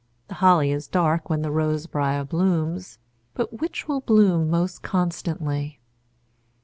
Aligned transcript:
The 0.29 0.33
holly 0.41 0.71
is 0.71 0.87
dark 0.87 1.29
when 1.29 1.43
the 1.43 1.51
rose 1.51 1.85
briar 1.85 2.23
blooms, 2.23 2.97
But 3.35 3.61
which 3.61 3.87
will 3.87 4.01
bloom 4.01 4.49
most 4.49 4.81
constantly? 4.81 5.79